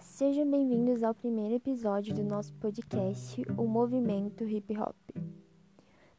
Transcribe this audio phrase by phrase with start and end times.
[0.00, 4.96] sejam bem-vindos ao primeiro episódio do nosso podcast, O Movimento Hip Hop.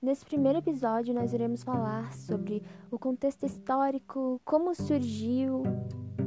[0.02, 2.62] Nesse primeiro episódio, nós iremos falar sobre
[2.92, 5.64] o contexto histórico, como surgiu,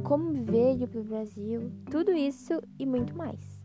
[0.03, 3.61] como veio para o Brasil, tudo isso e muito mais.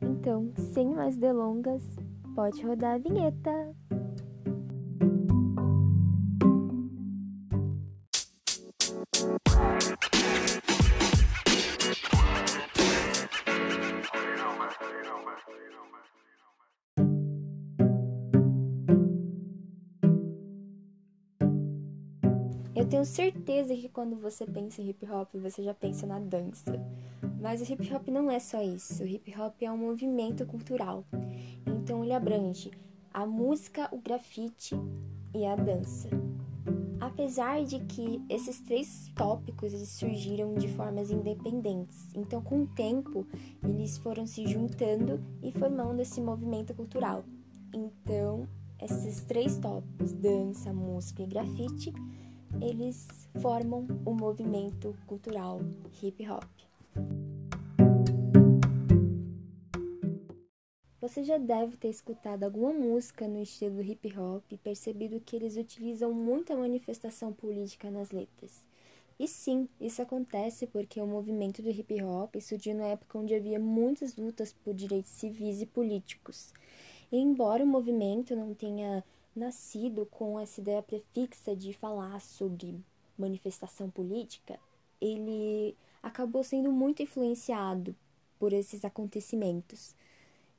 [0.00, 1.82] Então, sem mais delongas,
[2.34, 3.74] pode rodar a vinheta!
[22.78, 26.80] Eu tenho certeza que quando você pensa em hip hop, você já pensa na dança.
[27.40, 29.02] Mas o hip hop não é só isso.
[29.02, 31.04] O hip hop é um movimento cultural.
[31.66, 32.70] Então ele abrange
[33.12, 34.76] a música, o grafite
[35.34, 36.08] e a dança.
[37.00, 43.26] Apesar de que esses três tópicos eles surgiram de formas independentes, então com o tempo
[43.64, 47.24] eles foram se juntando e formando esse movimento cultural.
[47.74, 48.46] Então,
[48.80, 51.92] esses três tópicos, dança, música e grafite,
[52.60, 53.06] eles
[53.40, 55.60] formam o movimento cultural
[56.02, 56.44] hip hop.
[61.00, 65.56] Você já deve ter escutado alguma música no estilo hip hop e percebido que eles
[65.56, 68.62] utilizam muita manifestação política nas letras.
[69.18, 73.58] E sim, isso acontece porque o movimento do hip hop surgiu na época onde havia
[73.58, 76.52] muitas lutas por direitos civis e políticos.
[77.10, 79.02] E embora o movimento não tenha
[79.34, 82.80] nascido com essa ideia prefixa de falar sobre
[83.16, 84.58] manifestação política,
[85.00, 87.94] ele acabou sendo muito influenciado
[88.38, 89.94] por esses acontecimentos.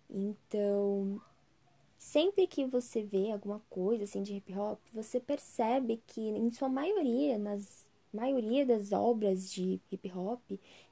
[0.10, 1.22] Então,
[1.98, 6.70] sempre que você vê alguma coisa assim de hip hop, você percebe que em sua
[6.70, 10.42] maioria, nas maioria das obras de hip hop,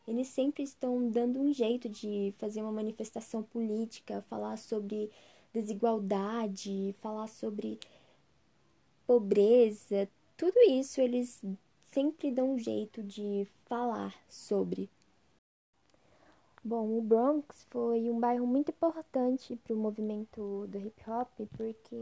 [0.08, 5.10] eles sempre estão dando um jeito de fazer uma manifestação política, falar sobre
[5.62, 7.80] desigualdade, falar sobre
[9.06, 11.42] pobreza, tudo isso eles
[11.92, 14.90] sempre dão um jeito de falar sobre.
[16.64, 21.96] Bom, o Bronx foi um bairro muito importante para o movimento do hip hop, porque,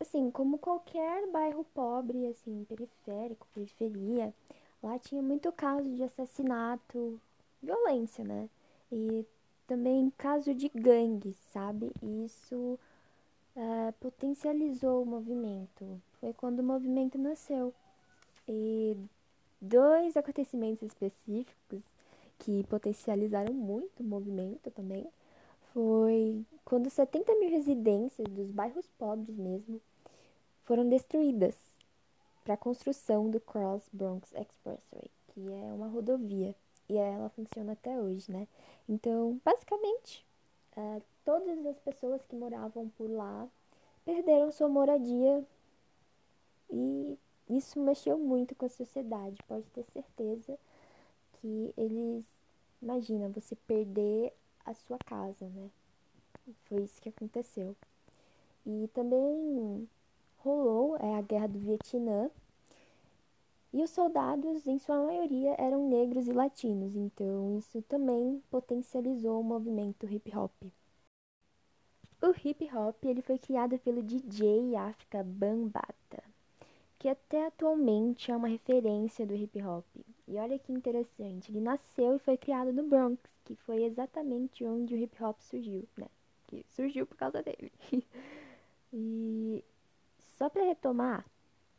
[0.00, 4.34] assim, como qualquer bairro pobre, assim, periférico, periferia,
[4.82, 7.20] lá tinha muito caso de assassinato,
[7.62, 8.48] violência, né?
[8.90, 9.26] E
[9.70, 11.92] também caso de gangue, sabe?
[12.02, 12.76] E isso
[13.54, 16.02] uh, potencializou o movimento.
[16.18, 17.72] Foi quando o movimento nasceu.
[18.48, 18.96] E
[19.60, 21.82] dois acontecimentos específicos
[22.40, 25.06] que potencializaram muito o movimento também
[25.72, 29.80] foi quando 70 mil residências dos bairros pobres mesmo
[30.64, 31.54] foram destruídas
[32.42, 36.56] para a construção do Cross Bronx Expressway, que é uma rodovia
[36.90, 38.48] e ela funciona até hoje, né?
[38.88, 40.26] Então, basicamente,
[40.76, 43.48] uh, todas as pessoas que moravam por lá
[44.04, 45.44] perderam sua moradia
[46.68, 47.16] e
[47.48, 49.36] isso mexeu muito com a sociedade.
[49.46, 50.58] Pode ter certeza
[51.34, 52.24] que eles.
[52.82, 54.32] Imagina você perder
[54.64, 55.70] a sua casa, né?
[56.64, 57.76] Foi isso que aconteceu.
[58.66, 59.88] E também
[60.38, 62.30] rolou é, a guerra do Vietnã,
[63.72, 69.44] e os soldados, em sua maioria, eram negros e latinos, então isso também potencializou o
[69.44, 70.52] movimento hip hop.
[72.20, 76.22] O hip hop ele foi criado pelo DJ África Bambata,
[76.98, 79.86] que até atualmente é uma referência do hip hop.
[80.26, 84.94] E olha que interessante, ele nasceu e foi criado no Bronx, que foi exatamente onde
[84.94, 86.08] o hip hop surgiu, né?
[86.48, 87.72] Que surgiu por causa dele.
[88.92, 89.64] e
[90.36, 91.24] só para retomar,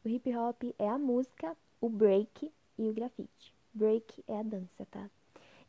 [0.05, 3.53] o hip hop é a música o break e o grafite.
[3.73, 5.09] Break é a dança, tá?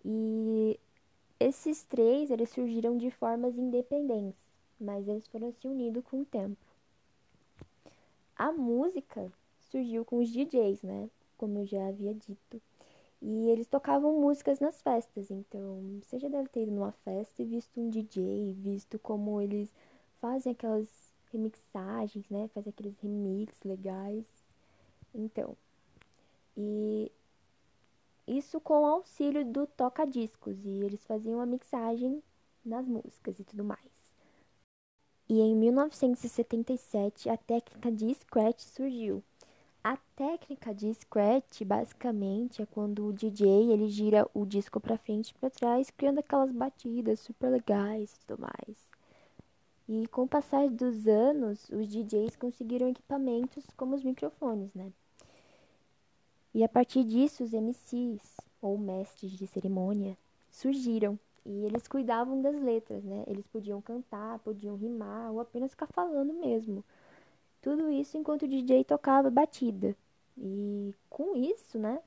[0.04, 0.78] E
[1.40, 4.38] esses três, eles surgiram de formas independentes,
[4.80, 6.56] mas eles foram se unindo com o tempo.
[8.36, 9.32] A música
[9.70, 11.09] surgiu com os DJs, né?
[11.38, 12.60] Como eu já havia dito.
[13.20, 17.47] E eles tocavam músicas nas festas, então você já deve ter ido numa festa e
[17.47, 19.72] visto um DJ, visto como eles
[20.20, 20.88] fazem aquelas
[21.32, 22.48] remixagens, né?
[22.53, 24.24] Fazem aqueles remix legais.
[25.15, 25.56] Então,
[26.57, 27.10] e
[28.27, 32.22] isso com auxílio do toca-discos, e eles faziam a mixagem
[32.65, 33.91] nas músicas e tudo mais.
[35.28, 39.22] E em 1977 a técnica de scratch surgiu.
[39.83, 45.31] A técnica de scratch basicamente é quando o DJ ele gira o disco para frente
[45.31, 48.89] e para trás, criando aquelas batidas super legais e tudo mais.
[49.89, 54.93] E com o passar dos anos, os DJs conseguiram equipamentos como os microfones, né?
[56.54, 60.16] E a partir disso, os MCs, ou mestres de cerimônia,
[60.51, 61.19] surgiram.
[61.45, 63.25] E eles cuidavam das letras, né?
[63.27, 66.84] Eles podiam cantar, podiam rimar ou apenas ficar falando mesmo.
[67.60, 69.97] Tudo isso enquanto o DJ tocava batida.
[70.37, 72.01] E com isso, né?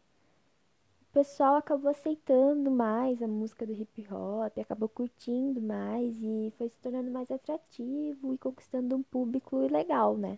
[1.10, 6.70] O pessoal acabou aceitando mais a música do hip hop, acabou curtindo mais e foi
[6.70, 10.38] se tornando mais atrativo e conquistando um público legal, né?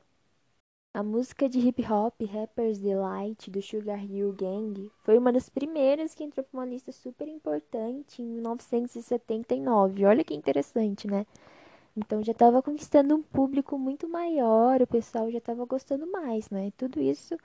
[0.97, 6.15] A música de hip hop Rapper's Delight do Sugar Hill Gang foi uma das primeiras
[6.15, 10.05] que entrou para uma lista super importante em 1979.
[10.05, 11.27] Olha que interessante, né?
[11.95, 16.73] Então já estava conquistando um público muito maior, o pessoal já estava gostando mais, né?
[16.75, 17.37] Tudo isso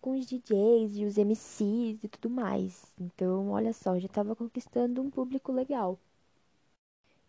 [0.00, 2.92] com os DJs e os MCs e tudo mais.
[3.00, 6.00] Então, olha só, já estava conquistando um público legal.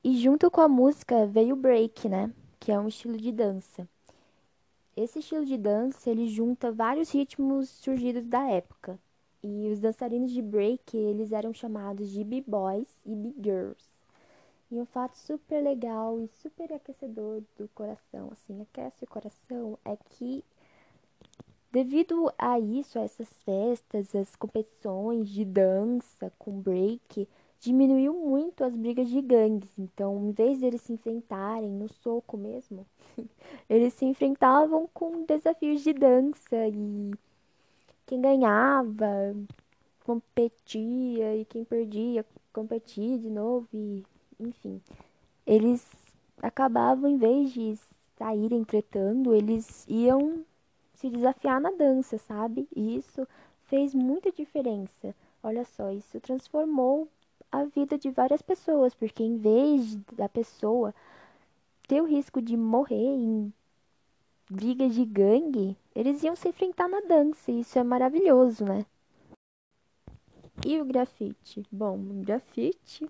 [0.03, 2.33] E junto com a música veio o break, né?
[2.59, 3.87] Que é um estilo de dança.
[4.97, 8.99] Esse estilo de dança, ele junta vários ritmos surgidos da época.
[9.43, 13.91] E os dançarinos de break, eles eram chamados de b-boys e b-girls.
[14.71, 19.95] E um fato super legal e super aquecedor do coração, assim, aquece o coração, é
[19.95, 20.43] que
[21.71, 27.29] devido a isso, a essas festas, as competições de dança com break,
[27.59, 29.77] diminuiu muito as brigas de gangues.
[29.77, 32.83] Então, em vez deles se enfrentarem no soco mesmo,
[33.69, 37.13] eles se enfrentavam com desafios de dança e
[38.05, 39.35] quem ganhava
[40.03, 44.03] competia e quem perdia competia de novo e
[44.39, 44.81] enfim,
[45.45, 45.85] eles
[46.41, 47.75] acabavam em vez de
[48.17, 50.43] saírem tretando, eles iam
[50.93, 52.67] se desafiar na dança, sabe?
[52.75, 53.27] E isso
[53.65, 55.15] fez muita diferença.
[55.43, 57.07] Olha só, isso transformou
[57.51, 60.93] a vida de várias pessoas, porque em vez da pessoa
[61.87, 63.53] ter o risco de morrer em
[64.49, 68.85] brigas de gangue, eles iam se enfrentar na dança, e isso é maravilhoso, né?
[70.65, 71.63] E o grafite?
[71.71, 73.09] Bom, o grafite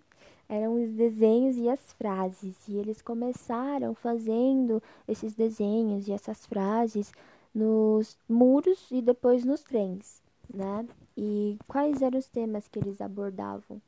[0.49, 7.11] eram os desenhos e as frases, e eles começaram fazendo esses desenhos e essas frases
[7.53, 10.21] nos muros e depois nos trens,
[10.53, 10.87] né?
[11.15, 13.81] E quais eram os temas que eles abordavam?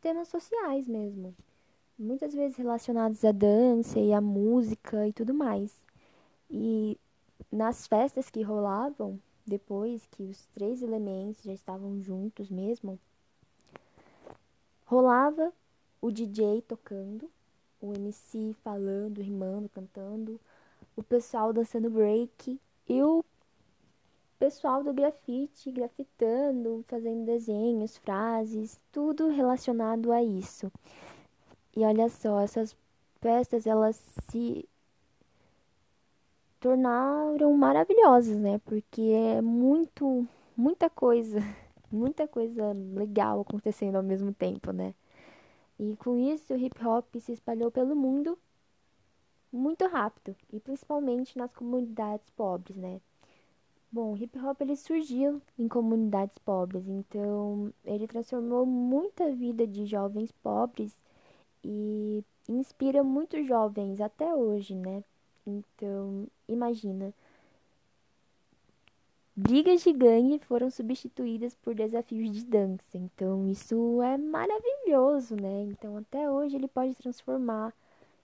[0.00, 1.34] temas sociais mesmo.
[2.02, 5.78] Muitas vezes relacionados à dança e à música e tudo mais.
[6.50, 6.98] E
[7.52, 12.98] nas festas que rolavam, depois que os três elementos já estavam juntos mesmo,
[14.86, 15.52] rolava
[16.00, 17.30] o DJ tocando,
[17.82, 20.40] o MC falando, rimando, cantando,
[20.96, 22.58] o pessoal dançando break
[22.88, 23.22] e o
[24.38, 30.72] pessoal do grafite grafitando, fazendo desenhos, frases, tudo relacionado a isso.
[31.76, 32.76] E olha só, essas
[33.20, 33.96] festas elas
[34.30, 34.68] se
[36.60, 38.58] tornaram maravilhosas, né?
[38.64, 40.26] Porque é muito,
[40.56, 41.38] muita coisa,
[41.90, 44.94] muita coisa legal acontecendo ao mesmo tempo, né?
[45.78, 48.38] E com isso o hip hop se espalhou pelo mundo
[49.52, 53.00] muito rápido, e principalmente nas comunidades pobres, né?
[53.90, 59.84] Bom, o hip hop ele surgiu em comunidades pobres, então ele transformou muita vida de
[59.86, 60.96] jovens pobres
[61.64, 65.02] e inspira muitos jovens até hoje, né?
[65.46, 67.12] Então, imagina.
[69.36, 72.98] Brigas de gangue foram substituídas por desafios de dança.
[72.98, 75.62] Então, isso é maravilhoso, né?
[75.62, 77.72] Então, até hoje ele pode transformar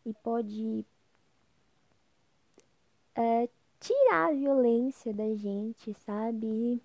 [0.04, 0.84] e pode
[3.14, 3.48] é,
[3.80, 6.80] tirar a violência da gente, sabe?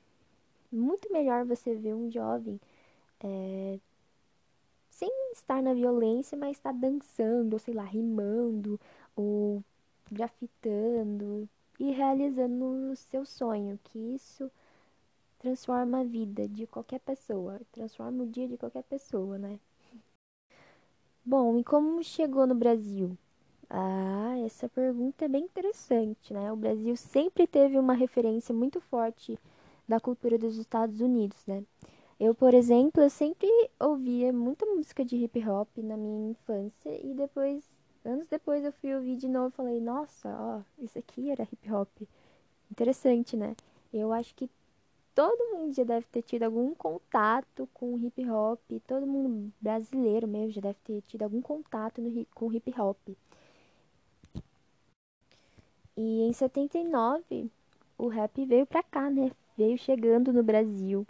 [0.72, 2.60] Muito melhor você ver um jovem
[3.24, 3.80] é,
[5.02, 8.80] sem estar na violência, mas estar dançando, ou sei lá, rimando,
[9.16, 9.64] ou
[10.12, 14.52] grafitando e realizando o seu sonho, que isso
[15.40, 19.60] transforma a vida de qualquer pessoa, transforma o dia de qualquer pessoa, né?
[21.26, 23.18] Bom, e como chegou no Brasil?
[23.68, 26.52] Ah, essa pergunta é bem interessante, né?
[26.52, 29.40] O Brasil sempre teve uma referência muito forte
[29.88, 31.64] da cultura dos Estados Unidos, né?
[32.24, 33.50] Eu, por exemplo, eu sempre
[33.80, 37.68] ouvia muita música de hip hop na minha infância e depois,
[38.06, 41.74] anos depois, eu fui ouvir de novo e falei, nossa, ó, isso aqui era hip
[41.74, 41.90] hop.
[42.70, 43.56] Interessante, né?
[43.92, 44.48] Eu acho que
[45.16, 50.52] todo mundo já deve ter tido algum contato com hip hop, todo mundo brasileiro mesmo
[50.52, 53.00] já deve ter tido algum contato no, com hip hop.
[55.98, 57.50] E em 79,
[57.98, 59.32] o rap veio pra cá, né?
[59.58, 61.04] Veio chegando no Brasil.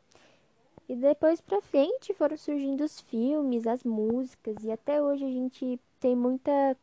[0.92, 5.80] E depois pra frente foram surgindo os filmes, as músicas, e até hoje a gente
[6.02, 6.76] tem muita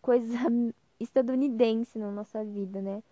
[0.00, 0.38] coisa
[1.00, 3.02] estadunidense na nossa vida, né?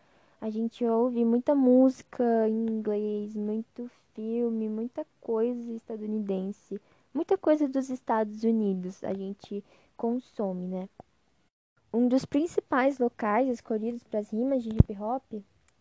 [0.41, 6.81] A gente ouve muita música em inglês, muito filme, muita coisa estadunidense.
[7.13, 9.65] muita coisa dos Estados Unidos a gente
[9.97, 10.89] consome, né?
[11.93, 15.25] Um dos principais locais escolhidos para as rimas de hip hop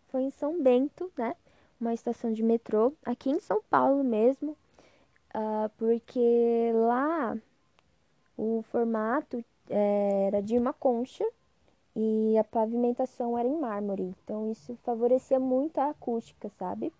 [0.08, 1.36] foi em São Bento, né?
[1.80, 4.58] Uma estação de metrô, aqui em São Paulo mesmo,
[5.36, 7.38] uh, porque lá
[8.38, 11.25] o formato é, era de uma concha
[11.96, 16.92] e a pavimentação era em mármore, então isso favorecia muito a acústica, sabe?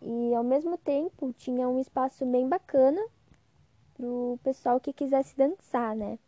[0.00, 3.00] E ao mesmo tempo tinha um espaço bem bacana
[3.94, 6.18] pro pessoal que quisesse dançar, né?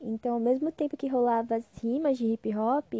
[0.00, 2.92] Então, ao mesmo tempo que rolava as rimas de hip hop,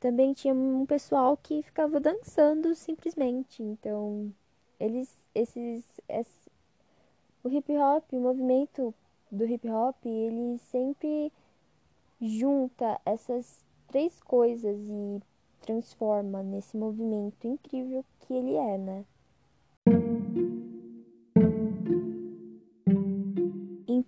[0.00, 3.62] também tinha um pessoal que ficava dançando simplesmente.
[3.62, 4.32] Então,
[4.80, 6.41] eles esses, esses
[7.44, 8.94] o hip hop, o movimento
[9.30, 11.32] do hip hop, ele sempre
[12.20, 15.20] junta essas três coisas e
[15.60, 19.04] transforma nesse movimento incrível que ele é, né?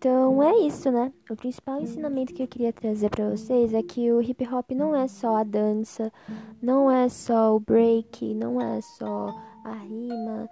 [0.05, 1.11] Então é isso, né?
[1.31, 4.95] O principal ensinamento que eu queria trazer para vocês é que o hip hop não
[4.95, 6.13] é só a dança,
[6.61, 9.35] não é só o break, não é só
[9.65, 10.47] a rima,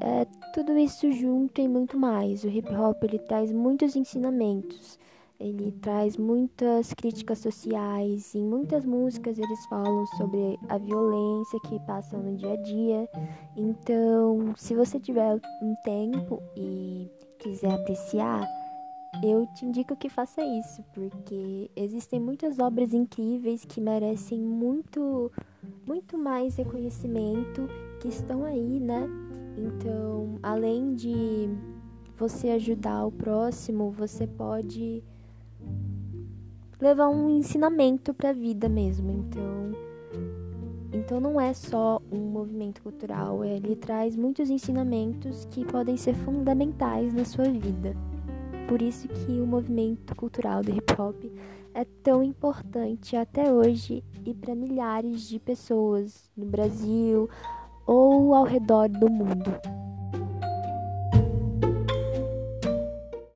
[0.00, 2.44] é tudo isso junto e muito mais.
[2.44, 4.98] O hip hop ele traz muitos ensinamentos,
[5.38, 8.34] ele traz muitas críticas sociais.
[8.34, 13.06] Em muitas músicas eles falam sobre a violência que passam no dia a dia.
[13.54, 17.06] Então, se você tiver um tempo e
[17.38, 18.48] quiser apreciar,
[19.22, 25.30] eu te indico que faça isso, porque existem muitas obras incríveis que merecem muito,
[25.86, 27.68] muito mais reconhecimento,
[28.00, 29.08] que estão aí, né?
[29.56, 31.48] Então, além de
[32.16, 35.02] você ajudar o próximo, você pode
[36.80, 39.10] levar um ensinamento para a vida mesmo.
[39.10, 39.72] Então,
[40.92, 47.12] então não é só um movimento cultural, ele traz muitos ensinamentos que podem ser fundamentais
[47.12, 47.96] na sua vida.
[48.68, 51.16] Por isso que o movimento cultural do hip hop
[51.72, 57.30] é tão importante até hoje e para milhares de pessoas no Brasil
[57.86, 59.77] ou ao redor do mundo.